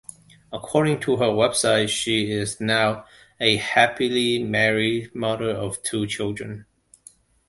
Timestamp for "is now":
2.31-3.05